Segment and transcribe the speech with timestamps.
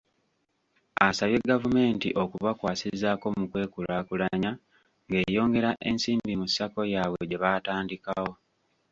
[1.07, 4.51] Asabye gavumenti okubakwasizaako mu kwekulaakulanya
[5.07, 8.31] ng'eyongera ensimbi mu Sacco yaabwe gye baatandikawo.